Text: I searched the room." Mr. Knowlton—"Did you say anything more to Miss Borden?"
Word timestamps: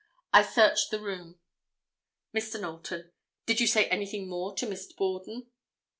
I 0.33 0.41
searched 0.41 0.89
the 0.89 0.99
room." 0.99 1.39
Mr. 2.35 2.59
Knowlton—"Did 2.59 3.59
you 3.61 3.67
say 3.67 3.85
anything 3.85 4.27
more 4.27 4.55
to 4.55 4.65
Miss 4.67 4.91
Borden?" 4.91 5.51